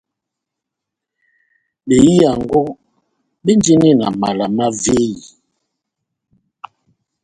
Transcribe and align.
Behiyaango 1.87 2.61
béndini 3.43 3.91
na 3.99 4.07
mala 4.21 4.45
má 4.57 4.65
véyi, 4.81 5.15